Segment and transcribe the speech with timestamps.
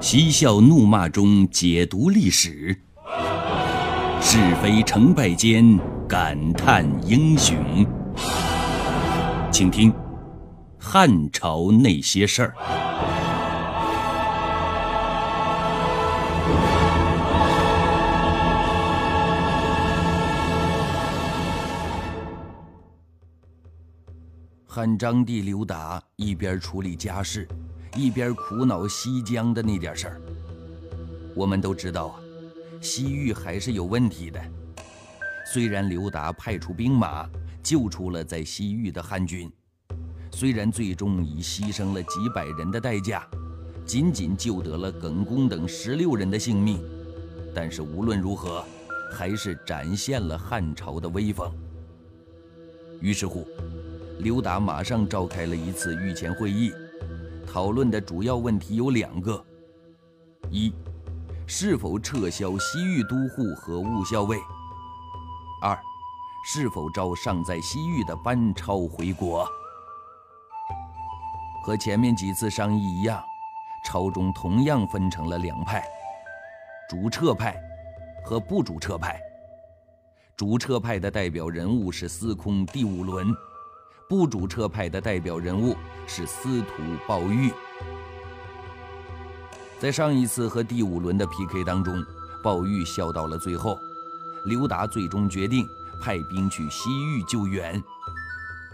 [0.00, 2.74] 嬉笑怒骂中解读历史，
[4.22, 7.86] 是非成败间感叹英雄。
[9.52, 9.92] 请听
[10.78, 12.54] 《汉朝那些事儿》。
[24.66, 27.46] 汉章帝刘达一边处理家事，
[27.96, 30.20] 一边苦恼西疆的那点事儿。
[31.34, 32.20] 我们都知道啊，
[32.80, 34.40] 西域还是有问题的。
[35.52, 37.28] 虽然刘达派出兵马
[37.62, 39.50] 救出了在西域的汉军，
[40.32, 43.26] 虽然最终以牺牲了几百人的代价，
[43.84, 46.80] 仅仅救得了耿恭等十六人的性命，
[47.54, 48.64] 但是无论如何，
[49.12, 51.52] 还是展现了汉朝的威风。
[53.00, 53.46] 于是乎。
[54.22, 56.74] 刘达马上召开了一次御前会议，
[57.52, 59.44] 讨论的主要问题有两个：
[60.50, 60.72] 一，
[61.48, 64.36] 是否撤销西域都护和务校尉；
[65.60, 65.76] 二，
[66.46, 69.44] 是否召尚在西域的班超回国。
[71.64, 73.20] 和前面几次商议一样，
[73.84, 75.84] 朝中同样分成了两派：
[76.88, 77.60] 主撤派
[78.24, 79.20] 和不主撤派。
[80.36, 83.26] 主撤派的代表人物是司空第五轮。
[84.10, 87.52] 不主撤派的代表人物是司徒鲍玉。
[89.78, 92.04] 在上一次和第五轮的 PK 当中，
[92.42, 93.78] 鲍玉笑到了最后。
[94.46, 95.64] 刘达最终决定
[96.02, 97.80] 派兵去西域救援。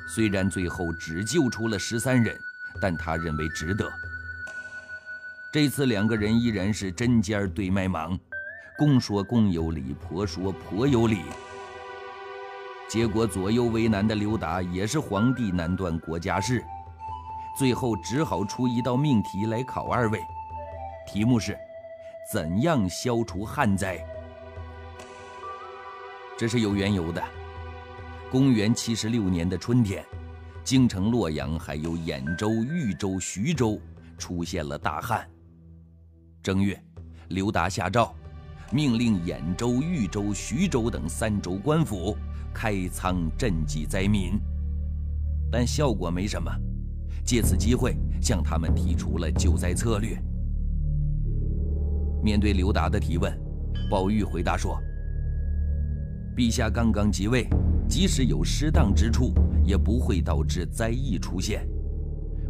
[0.08, 2.34] 虽然最后只救出了十三人，
[2.80, 3.92] 但他认为值得。
[5.52, 8.18] 这次两个人依然是针尖对麦芒，
[8.78, 11.20] 公说公有理，婆说婆有理。
[12.88, 16.64] 结果左右为难的刘达也是皇帝难断国家事，
[17.58, 20.20] 最后只好出一道命题来考二位，
[21.06, 21.58] 题目是：
[22.32, 23.98] 怎样消除旱灾？
[26.38, 27.22] 这是有缘由的。
[28.30, 30.04] 公元七十六年的春天，
[30.62, 33.80] 京城洛阳还有兖州、豫州、徐州
[34.16, 35.28] 出现了大旱。
[36.42, 36.80] 正月，
[37.28, 38.14] 刘达下诏，
[38.70, 42.16] 命令兖州、豫州、徐州等三州官府。
[42.56, 44.40] 开仓赈济灾民，
[45.52, 46.50] 但效果没什么。
[47.22, 50.18] 借此机会，向他们提出了救灾策略。
[52.22, 53.30] 面对刘达的提问，
[53.90, 54.80] 宝玉回答说
[56.34, 57.46] ：“陛下刚刚即位，
[57.90, 61.68] 即使有失当之处，也不会导致灾异出现。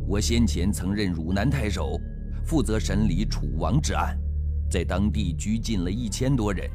[0.06, 2.00] 我先前曾任汝南太守，
[2.44, 4.16] 负责审理楚王之案，
[4.70, 6.70] 在当地拘禁了一千多人，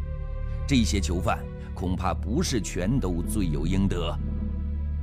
[0.68, 1.42] 这些囚犯。”
[1.81, 4.16] 恐怕不是全都罪有应得。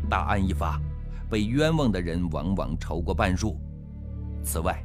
[0.08, 0.80] 大案一发，
[1.28, 3.58] 被冤枉的人往往超过半数。
[4.44, 4.80] 此外，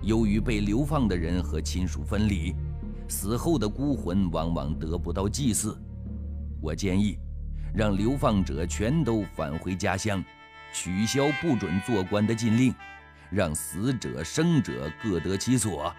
[0.00, 2.54] 由于被流放的人和亲属分离，
[3.08, 5.76] 死后的孤魂往往得不到祭祀。
[6.60, 7.18] 我建议，
[7.74, 10.22] 让流放者全都返回家乡，
[10.72, 12.72] 取消不准做官的禁令，
[13.28, 15.92] 让死者生者各得其所，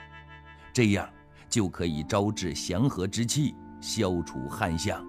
[0.71, 1.09] 这样
[1.49, 5.05] 就可以招致祥和之气，消除旱象。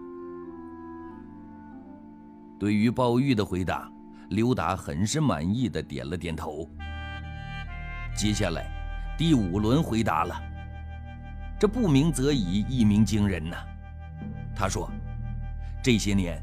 [2.59, 3.91] 对于鲍玉的回答，
[4.31, 6.69] 刘达很是满意的点了点头。
[8.17, 8.67] 接下来，
[9.19, 10.35] 第五轮回答了。
[11.61, 13.57] 这不鸣则已，一鸣惊人呐。
[14.55, 14.91] 他说
[15.85, 16.43] ：“这些年，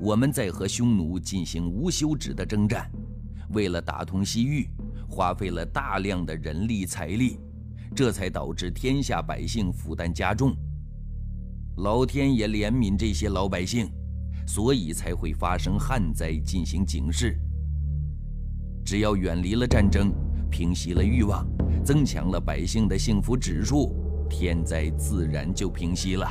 [0.00, 2.90] 我们在和匈奴进行无休止的征战，
[3.50, 4.68] 为了打通西域，
[5.08, 7.38] 花费了大量的人力财力，
[7.94, 10.56] 这才导致天下百姓负担加重。
[11.76, 13.88] 老天也怜悯这些老百姓。”
[14.46, 17.38] 所以才会发生旱灾，进行警示。
[18.84, 20.12] 只要远离了战争，
[20.50, 21.46] 平息了欲望，
[21.84, 23.96] 增强了百姓的幸福指数，
[24.28, 26.26] 天灾自然就平息了。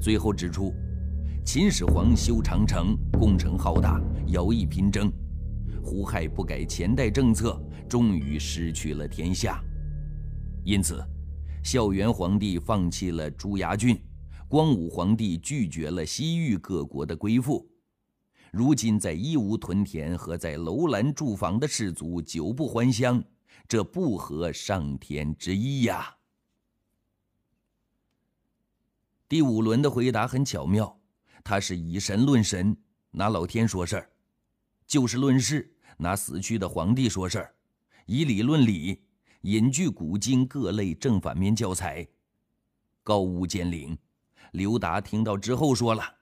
[0.00, 0.72] 最后指出，
[1.44, 5.10] 秦始皇修长城，工程浩大，徭役频征，
[5.82, 9.62] 胡亥不改前代政策，终于失去了天下。
[10.64, 11.02] 因此，
[11.62, 13.98] 孝元皇帝放弃了朱崖郡。
[14.50, 17.70] 光武皇帝拒绝了西域各国的归附，
[18.50, 23.22] 如今在义乌屯田和在楼兰驻防的士卒久不还乡，
[23.68, 26.16] 这不合上天之意呀。
[29.28, 30.98] 第五轮的回答很巧妙，
[31.44, 32.76] 他是以神论神，
[33.12, 34.02] 拿老天说事儿；
[34.84, 37.54] 就事论事，拿死去的皇帝说事儿；
[38.04, 39.00] 以理论理，
[39.42, 42.04] 引据古今各类正反面教材，
[43.04, 43.96] 高屋建瓴。
[44.52, 46.16] 刘达听到之后说了：“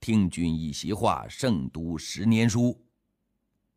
[0.00, 2.84] 听君一席话，胜读十年书。”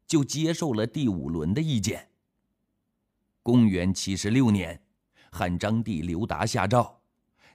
[0.05, 2.09] 就接受了第五轮的意见。
[3.41, 4.79] 公元七十六年，
[5.31, 7.01] 汉章帝刘达下诏，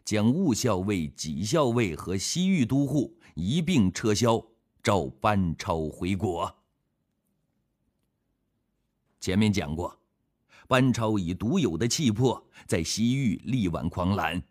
[0.04, 4.44] 将务校尉、己校尉和西域都护一并撤销，
[4.82, 6.52] 召班超回国。
[9.20, 9.96] 前面讲过，
[10.66, 14.42] 班超以独有的气魄，在西域力挽狂澜，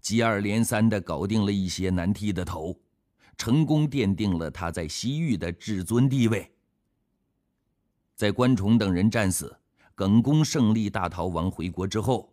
[0.00, 2.78] 接二连三地搞定了一些难剃的头，
[3.36, 6.50] 成功奠定了他在西域的至尊地位。
[8.14, 9.54] 在关崇等人战死。
[9.94, 12.32] 耿恭胜利大逃亡回国之后，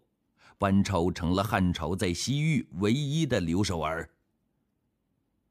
[0.60, 4.08] 班超成了汉朝在西域唯一的留守儿。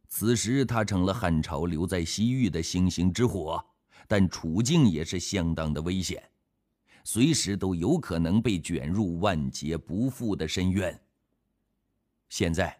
[0.07, 3.61] 此时他成了汉朝留在西域的星星之火，
[4.07, 6.23] 但处境也是相当的危险，
[7.03, 10.97] 随时都有可能被卷入万劫不复的深渊。
[12.37, 12.77] 现在，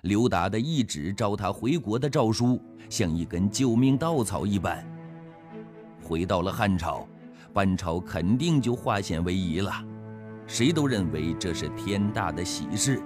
[0.00, 2.58] 刘达的一纸召他回国的诏书，
[2.88, 4.82] 像一根救命稻草一般，
[6.02, 7.06] 回到了汉朝。
[7.52, 9.70] 班超肯定就化险为夷了，
[10.46, 13.02] 谁都认为这是天大的喜事。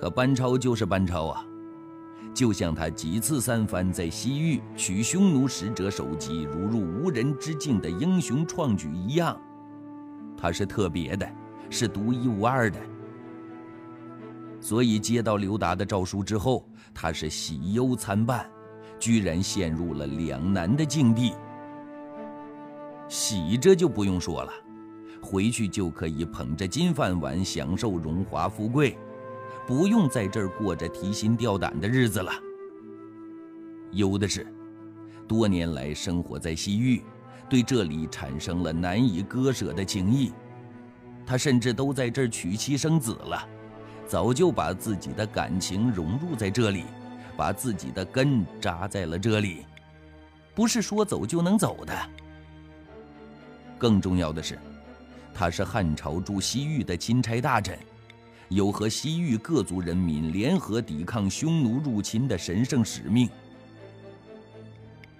[0.00, 1.44] 可班超就是班超啊，
[2.32, 9.36] 就像他几次三番在西域取匈奴使者首级，如入无人之境的英雄创举一样，
[10.38, 11.28] 他是特别的，
[11.68, 12.78] 是独一无二的。
[14.66, 18.50] 所以接到刘达的诏书之后，他是喜忧参半，
[18.98, 21.34] 居然陷入了两难的境地。
[23.06, 24.52] 喜着就不用说了，
[25.22, 28.98] 回去就可以捧着金饭碗享受荣华富贵，
[29.68, 32.32] 不用在这儿过着提心吊胆的日子了。
[33.92, 34.52] 有的是，
[35.28, 37.04] 多年来生活在西域，
[37.48, 40.32] 对这里产生了难以割舍的情谊，
[41.24, 43.48] 他甚至都在这儿娶妻生子了，
[44.06, 46.84] 早就把自己的感情融入在这里，
[47.36, 49.66] 把自己的根扎在了这里，
[50.54, 51.92] 不是说走就能走的。
[53.78, 54.58] 更重要的是，
[55.34, 57.78] 他是汉朝驻西域的钦差大臣，
[58.48, 63.28] 有和西域各族人民联合抵抗匈奴入侵的神圣使命。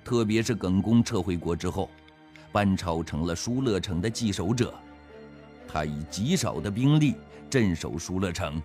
[0.05, 1.91] 特别是耿恭撤回国之后，
[2.53, 4.73] 班超成了疏勒城的继守者，
[5.67, 7.17] 他以极少的兵力
[7.51, 8.63] 镇守疏勒城，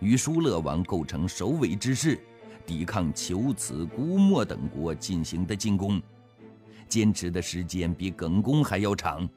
[0.00, 2.18] 与疏勒王构成首尾之势，
[2.66, 6.00] 抵抗求此、姑墨等国进行的进攻。
[6.88, 9.28] 坚持的时间比耿恭还要长。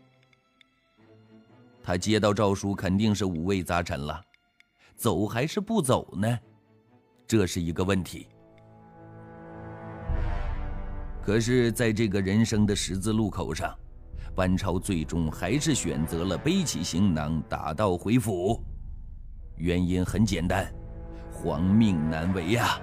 [1.81, 4.21] 他接到诏书，肯定是五味杂陈了，
[4.95, 6.39] 走还是不走呢？
[7.25, 8.27] 这是一个问题。
[11.23, 13.75] 可是，在这个人生的十字路口上，
[14.35, 18.63] 班超最终还是选择了背起行囊，打道回府。
[19.59, 20.65] 原因很简单，
[21.31, 22.81] 皇命难违呀。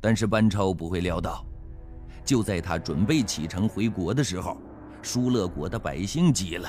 [0.00, 1.44] 但是班超不会料到。
[2.24, 4.56] 就在他准备启程回国的时候，
[5.02, 6.68] 疏勒国的百姓急了。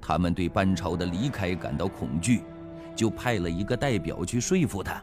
[0.00, 2.42] 他们对班超的离开感到恐惧，
[2.96, 5.02] 就派了一个代表去说服他。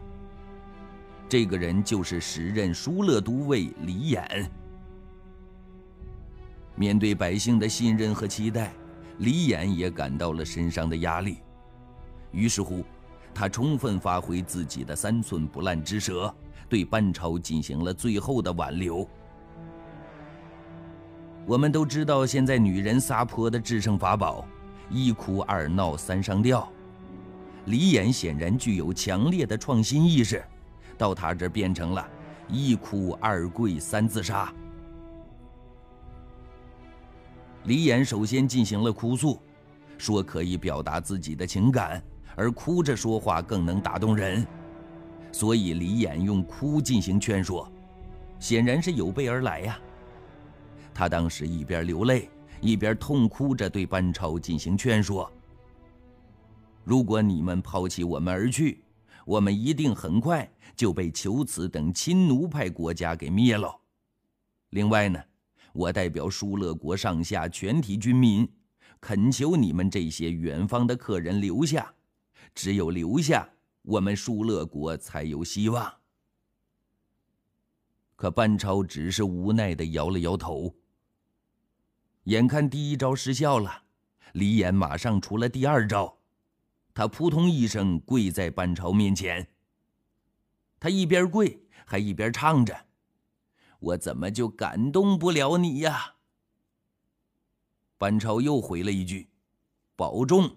[1.30, 4.48] 这个人就是时任疏勒都尉李衍。
[6.76, 8.74] 面对百姓的信任和期待，
[9.22, 11.38] 李衍也感到了身上的压力。
[12.32, 12.84] 于是乎，
[13.34, 16.32] 他充分发挥自己的三寸不烂之舌。
[16.68, 19.06] 对班超进行了最后的挽留。
[21.46, 24.46] 我们都知道，现在女人撒泼的制胜法宝，
[24.90, 26.72] 一哭二闹三上吊。
[27.66, 30.42] 李衍显然具有强烈的创新意识，
[30.98, 32.08] 到他这变成了
[32.48, 34.50] 一哭二跪三自杀。
[37.66, 39.40] 李衍首先进行了哭诉，
[39.98, 42.02] 说可以表达自己的情感，
[42.36, 44.46] 而哭着说话更能打动人。
[45.32, 47.72] 所以李衍用哭进行劝说，
[48.40, 49.80] 显然是有备而来呀。
[50.94, 55.32] 他当时一边流泪，一边痛哭着对班超进行劝说
[56.84, 58.84] ：“如果你们抛弃我们而去，
[59.24, 63.74] 我们一定很快就被求子等亲奴派国家给灭了。
[64.72, 65.22] 另外呢，
[65.74, 68.48] 我代表疏勒国上下全体军民，
[69.00, 71.94] 恳求你们这些远方的客人留下，
[72.54, 73.50] 只有留下。”
[73.84, 75.92] 我们疏勒国才有希望。
[78.16, 80.76] 可班超只是无奈的摇了摇头。
[82.26, 83.86] 眼看第一招失效了，
[84.34, 86.20] 李衍马上出了第二招，
[86.94, 89.48] 他扑通一声跪在班超面前。
[90.80, 92.86] 他一边跪还一边唱着
[93.82, 96.16] ：“我怎么就感动不了你呀？”
[98.00, 99.30] 班超又回了一句
[99.98, 100.56] ：“保重。”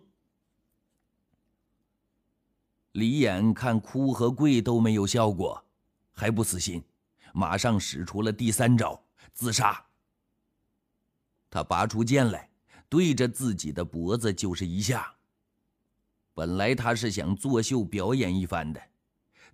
[2.93, 5.65] 李眼看哭和跪都没有效果，
[6.13, 6.85] 还不死心，
[7.33, 9.05] 马上使出了第三招——
[9.35, 9.85] 自杀。
[11.51, 12.49] 他拔出剑来，
[12.89, 15.17] 对着自己的脖子就是一下。
[16.35, 18.81] 本来他是想作秀表演一番的，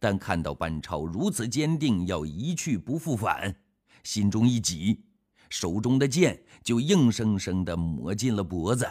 [0.01, 3.55] 但看到班超如此坚定要一去不复返，
[4.03, 5.05] 心中一急，
[5.51, 8.91] 手中的剑就硬生生地抹进了脖子。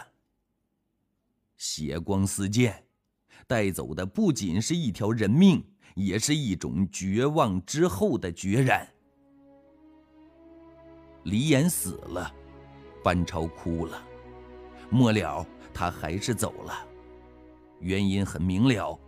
[1.56, 2.84] 血光四溅，
[3.46, 5.62] 带走的不仅是一条人命，
[5.96, 8.88] 也是一种绝望之后的决然。
[11.24, 12.32] 李岩死了，
[13.02, 14.02] 班超哭了，
[14.88, 16.72] 末了他还是走了。
[17.80, 18.98] 原因很明了，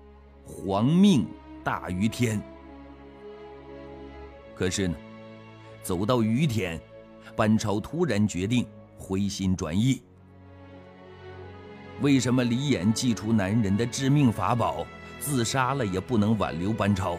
[0.44, 1.26] 皇命
[1.62, 2.40] 大于天。
[4.54, 4.94] 可是呢，
[5.82, 6.80] 走到于天，
[7.34, 8.66] 班超突然决定
[8.96, 10.02] 回心转意。
[12.00, 14.86] 为什么李衍祭出男人的致命法宝，
[15.20, 17.18] 自杀了也不能挽留班超，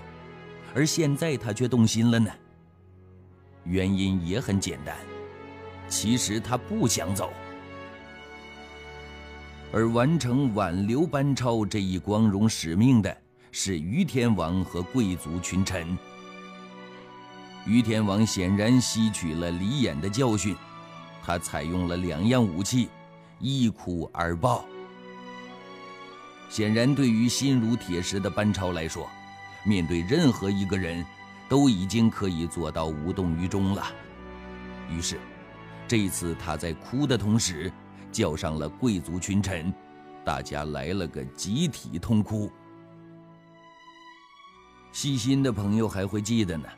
[0.75, 2.29] 而现在他却动心了呢？
[3.63, 4.97] 原因也很简单，
[5.87, 7.31] 其实他不想走。
[9.71, 13.17] 而完成挽留班超这一光荣使命的
[13.55, 15.95] 是于天王和贵族群臣。
[17.67, 20.55] 于天王显然吸取了李衍的教训，
[21.21, 22.89] 他采用了两样武器，
[23.37, 24.65] 一哭二爆。
[26.49, 29.07] 显然，对于心如铁石的班超来说，
[29.63, 31.05] 面对任何一个人，
[31.47, 33.85] 都已经可以做到无动于衷了。
[34.89, 35.19] 于是，
[35.87, 37.71] 这次他在哭的同时。
[38.11, 39.73] 叫上了贵族群臣，
[40.23, 42.51] 大家来了个集体痛哭。
[44.93, 46.69] 细心的朋友还会记得呢，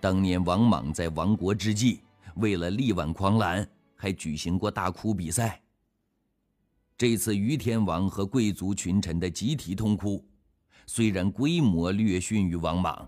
[0.00, 2.00] 当年王莽在亡国之际，
[2.36, 5.60] 为了力挽狂澜，还举行过大哭比赛。
[6.96, 10.24] 这次于天王和贵族群臣的集体痛哭，
[10.86, 13.06] 虽然规模略逊于王莽，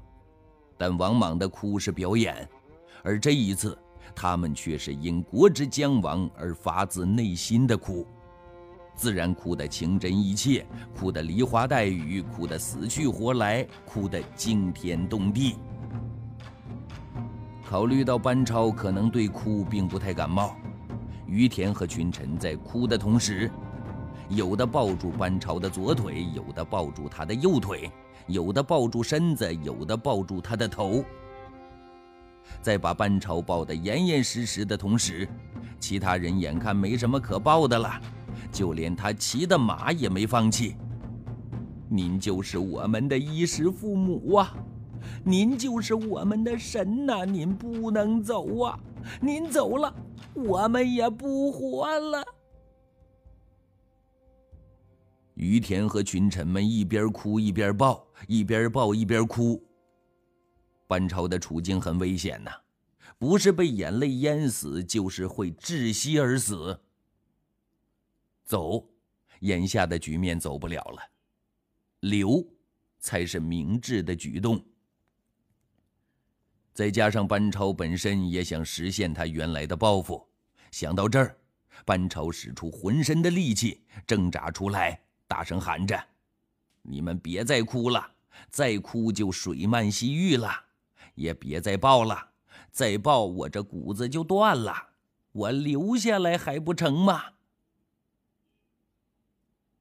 [0.76, 2.46] 但王莽的哭是表演，
[3.02, 3.76] 而这一次。
[4.14, 8.06] 他们却是因国之将亡而发自内心的哭，
[8.94, 10.64] 自然哭得情真意切，
[10.98, 15.56] 哭得梨花带雨，哭得死去活来，哭得惊天动地。
[17.64, 20.54] 考虑到班超可能对哭并不太感冒，
[21.26, 23.50] 于田和群臣在哭的同时，
[24.28, 27.90] 有的抱住班超的左腿，有的抱住他的右腿，
[28.28, 31.04] 有的抱住身子，有的抱住他的头。
[32.62, 35.28] 在把班超抱得严严实实的同时，
[35.80, 38.00] 其他人眼看没什么可抱的了，
[38.54, 40.76] 就连他骑的马也没放弃。
[41.88, 44.54] 您就是我们的衣食父母啊，
[45.24, 48.78] 您就是我们的神呐，您不能走啊！
[49.20, 49.92] 您走了，
[50.34, 52.24] 我们也不活了。
[55.34, 59.60] 于田和群臣们一边哭一边抱，一边抱一边哭。
[60.86, 62.50] 班超的处境很危险呐，
[63.18, 66.78] 不是被眼泪淹死，就是会窒息而死。
[68.44, 68.86] 走，
[69.40, 71.02] 眼下的局面走不了了，
[72.00, 72.46] 留，
[72.98, 74.64] 才是明智的举动。
[76.72, 80.28] 再加上班超本身也想实现他原来的抱负，
[80.70, 81.36] 想到这儿，
[81.84, 85.98] 班超使出浑身的力气挣扎出来，大声喊着
[86.82, 88.14] ：“你们别再哭了，
[88.50, 90.50] 再哭就水漫西域了。”
[91.14, 92.30] 也别再抱了，
[92.72, 94.88] 再抱我这骨子就断了。
[95.30, 97.33] 我留下来还不成吗？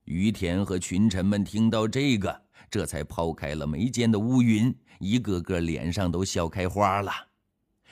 [0.05, 7.11] 于田和群臣们听到这个，这才抛开了眉间的乌云，一个个脸上都笑开花了。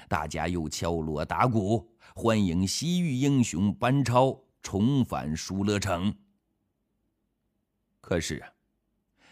[0.07, 6.13] 大家又敲锣打鼓，欢迎西域英雄班超重返疏勒城。
[8.01, 8.43] 可是，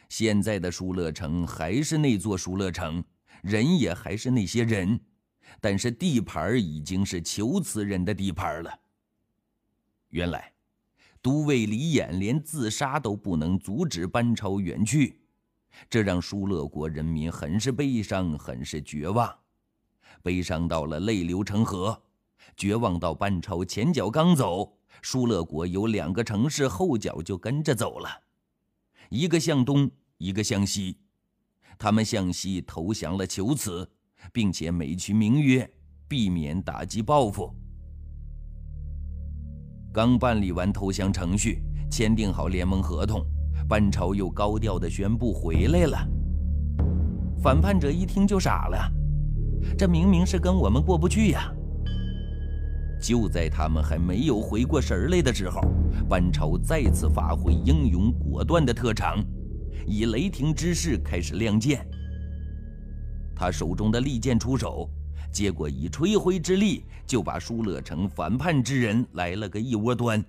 [0.08, 3.04] 现在的疏勒城还是那座疏勒城。
[3.42, 5.00] 人也还是那些人，
[5.62, 8.80] 但是地盘已经是求此人的地盘了。
[10.10, 10.52] 原来，
[11.22, 15.20] 都尉李衍连自杀都不能阻止班超远去，
[15.90, 19.38] 这让疏勒国人民很是悲伤，很是绝望，
[20.24, 22.02] 悲伤到了泪流成河，
[22.56, 28.10] 绝望到班超前脚刚走，疏勒国有两个城市后脚就跟着走了，
[29.10, 30.98] 一个向东，一个向西。
[31.78, 33.90] 他们向西投降了求此，
[34.34, 35.70] 并且美其名曰
[36.08, 37.54] 避免打击报复。
[39.92, 43.26] 刚办理完投降程序，签订好联盟合同，
[43.68, 45.98] 班超又高调的宣布回来了。
[47.42, 48.78] 反叛者一听就傻了，
[49.78, 51.52] 这明明是跟我们过不去呀！
[53.02, 55.60] 就在他们还没有回过神来的时候，
[56.08, 59.24] 班超再次发挥英勇果断的特长。
[59.88, 61.84] 以雷霆之势开始亮剑，
[63.36, 64.88] 他手中的利剑出手，
[65.32, 70.24] 结果以吹灰之力就把疏勒城反叛之人来了个一窝端，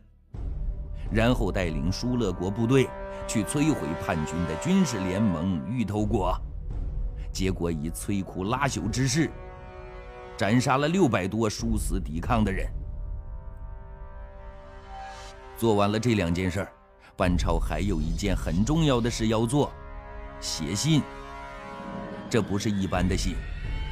[1.10, 2.88] 然后带领疏勒国部队
[3.26, 6.38] 去摧毁叛军的军事联盟芋头国，
[7.32, 9.30] 结果以摧枯拉朽之势，
[10.36, 12.66] 斩杀了六百多殊死抵抗的人。
[15.56, 16.66] 做完了这两件事，
[17.16, 19.72] 班超还有一件很重要的事要做：
[20.40, 21.02] 写信。
[22.30, 23.34] 这不是一般的信，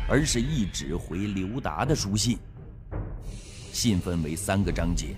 [0.09, 2.38] 而是一纸回刘达的书信。
[3.73, 5.15] 信分为三个章节。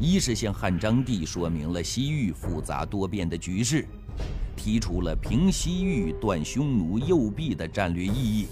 [0.00, 3.86] 一是向汉章帝说明了西域复杂多变的局势，
[4.56, 8.46] 提出了平西域、断匈奴右臂的战略意义；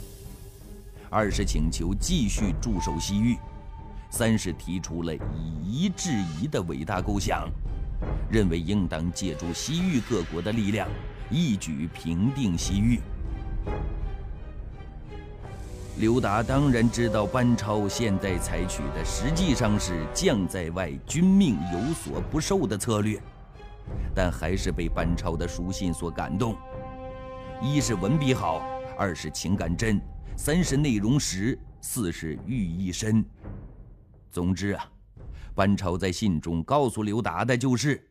[1.10, 3.34] 二是请求继续驻守西域；
[4.08, 5.20] 三是提出了以
[5.64, 7.50] 夷制夷的伟大构想，
[8.30, 10.88] 认为应当借助西域各国的力量，
[11.28, 13.00] 一举平定西域。
[16.02, 23.22] 刘达当然知道班超现在采取的实际上是将在外，君命有所不受的策略，
[24.12, 26.56] 但还是被班超的书信所感动。
[27.62, 28.60] 一是文笔好，
[28.98, 30.00] 二是情感真，
[30.36, 33.24] 三是内容实，四是寓意深。
[34.28, 34.84] 总之啊，
[35.54, 38.10] 班超在信中告诉刘达的就是：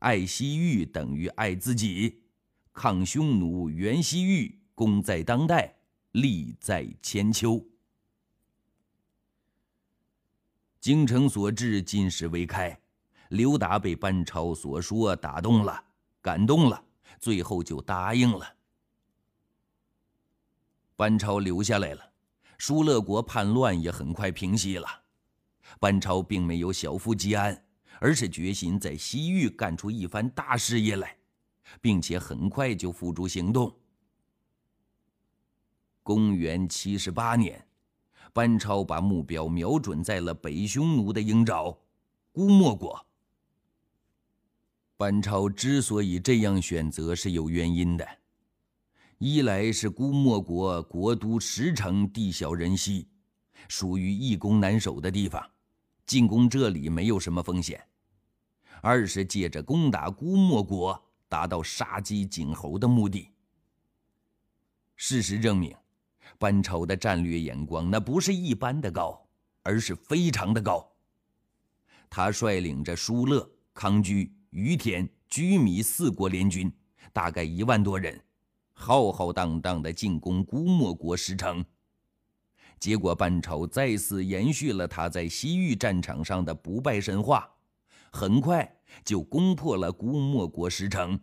[0.00, 2.24] 爱西域等于爱自己，
[2.72, 5.76] 抗匈奴、援西域，功在当代。
[6.12, 7.64] 利在千秋。
[10.80, 12.78] 京城所至，金石为开。
[13.28, 15.84] 刘达被班超所说打动了，
[16.20, 16.84] 感动了，
[17.20, 18.56] 最后就答应了。
[20.96, 22.12] 班超留下来了，
[22.58, 24.88] 疏勒国叛乱也很快平息了。
[25.78, 27.64] 班超并没有小富即安，
[28.00, 31.16] 而是决心在西域干出一番大事业来，
[31.80, 33.72] 并且很快就付诸行动。
[36.02, 37.64] 公元七十八年，
[38.32, 41.76] 班超把目标瞄准在了北匈奴的鹰爪——
[42.32, 43.06] 姑墨国。
[44.96, 48.08] 班超之所以这样选择是有原因的：
[49.18, 53.06] 一来是姑墨国国都石城，地小人稀，
[53.68, 55.50] 属于易攻难守的地方，
[56.06, 57.78] 进攻这里没有什么风险；
[58.82, 63.30] 二是借着攻打姑墨国，达到杀鸡儆猴的目的。
[64.96, 65.74] 事实证明。
[66.38, 69.26] 班超的战略眼光，那不是一般的高，
[69.62, 70.86] 而是非常的高。
[72.08, 76.72] 他率领着疏勒、康居、于田、居米四国联军，
[77.12, 78.20] 大概一万多人，
[78.72, 81.64] 浩浩荡荡地进攻姑墨国石城。
[82.78, 87.48] 结果，班超再次延续了他在西域战场上的不败神话，
[88.10, 88.68] 很快
[89.04, 91.20] 就攻破了姑墨国石城，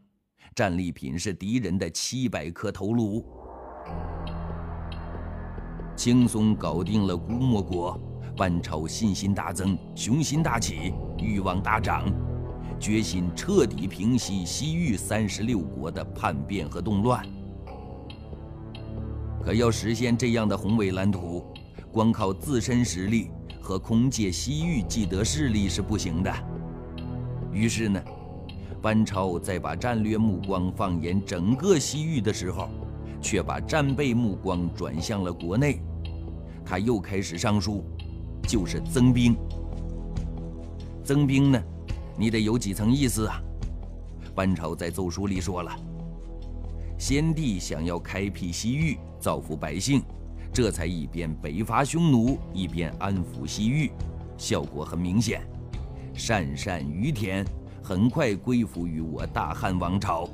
[0.53, 3.25] 战利品是敌人的七百颗头颅。
[5.97, 7.99] 轻松搞定了姑墨国，
[8.37, 12.05] 班超信心大增，雄心大起，欲望大涨，
[12.79, 17.25] 决心彻底平息西域三十六国的叛变和动乱。
[19.43, 21.43] 可要实现这样的宏伟蓝图，
[21.91, 26.31] 光靠自身实力和空借西域既得势力是不行的。
[27.51, 27.99] 于是呢，
[28.83, 32.69] 班超在把战略目光放眼整个西域的时候，
[33.19, 35.81] 却把战备目光转向了国内。
[36.67, 37.81] 他又开始上书，
[38.43, 39.37] 就是增兵。
[41.01, 41.63] 增兵呢，
[42.17, 43.41] 你得有几层意思啊？
[44.35, 45.71] 班超在奏书里说了：
[46.99, 50.03] 先帝想要开辟西域，造福百姓，
[50.51, 53.89] 这才一边北伐匈奴，一边安抚西域，
[54.37, 55.41] 效果很明显。
[56.13, 57.45] 鄯善、于田
[57.81, 60.27] 很快归附于我大汉王朝。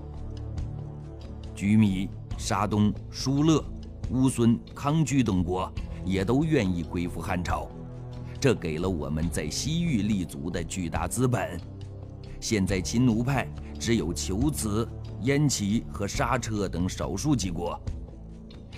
[1.54, 3.64] 居米、沙东、疏勒、
[4.10, 5.72] 乌孙、康居等国。
[6.06, 7.68] 也都愿意归附汉朝，
[8.40, 11.60] 这给了我们在西域立足的巨大资本。
[12.40, 13.48] 现在秦奴派
[13.80, 14.88] 只有求辞、
[15.22, 17.80] 燕齐和莎车等少数几国，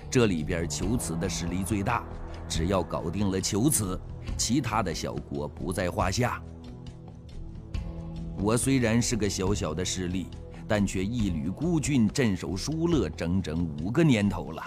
[0.09, 2.03] 这里边求辞的实力最大。
[2.47, 3.99] 只要搞定了求辞，
[4.37, 6.39] 其他的小国不在话下。
[8.37, 10.27] 我虽然是个小小的势力，
[10.67, 14.63] 但却一旅孤军镇守疏勒整整五个年头了。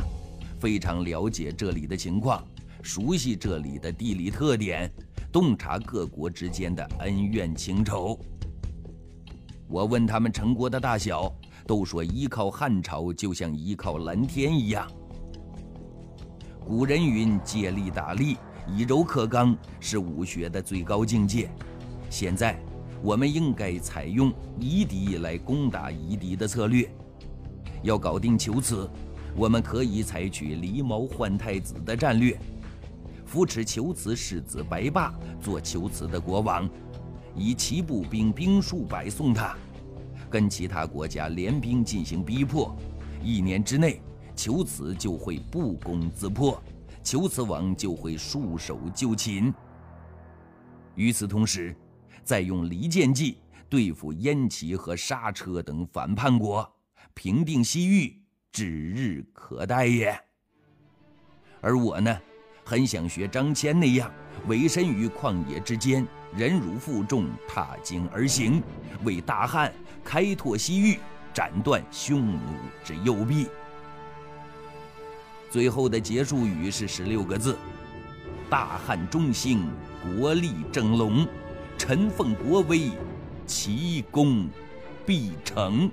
[0.58, 2.44] 非常了解这里的情况，
[2.82, 4.90] 熟悉这里的地理特点，
[5.32, 8.18] 洞察各国之间的恩怨情仇。
[9.68, 11.32] 我问他们成国的大小，
[11.66, 14.90] 都说依靠汉朝就像依靠蓝天一样。
[16.60, 21.50] 古人云：“借力打力，以柔克刚”，是武学的最高境界。
[22.10, 22.58] 现在，
[23.02, 26.90] 我们应该采用夷狄来攻打夷狄的策略，
[27.82, 28.90] 要搞定求此。
[29.38, 32.36] 我们可以采取狸猫换太子的战略，
[33.24, 36.68] 扶持求辞世子白霸做求辞的国王，
[37.36, 39.56] 以骑步兵兵数百送他，
[40.28, 42.76] 跟其他国家联兵进行逼迫，
[43.22, 44.02] 一年之内，
[44.34, 46.60] 求此就会不攻自破，
[47.04, 49.54] 求此王就会束手就擒。
[50.96, 51.76] 与此同时，
[52.24, 56.68] 再用离间计对付燕齐和刹车等反叛国，
[57.14, 58.20] 平定西域，
[58.58, 60.20] 指日可待也。
[61.60, 62.20] 而我呢，
[62.64, 64.12] 很想学张骞那样，
[64.48, 68.60] 委身于旷野之间，忍辱负重，踏荆而行，
[69.04, 70.98] 为大汉开拓西域，
[71.32, 72.40] 斩断匈奴
[72.82, 73.46] 之右臂。
[75.52, 77.56] 最后的结束语是十六个字：
[78.50, 79.70] 大汉中兴。
[80.16, 81.24] 国力整隆，
[81.76, 82.90] 臣奉国威，
[83.46, 84.48] 其功
[85.06, 85.88] 必成。